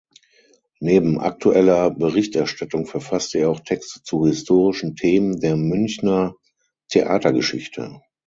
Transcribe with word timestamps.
Neben 0.79 1.19
aktueller 1.19 1.91
Berichterstattung 1.91 2.87
verfasste 2.87 3.37
er 3.37 3.51
auch 3.51 3.59
Texte 3.59 4.01
zu 4.01 4.25
historischen 4.25 4.95
Themen 4.95 5.39
der 5.39 5.55
Münchner 5.57 6.35
Theatergeschichte. 6.89 8.01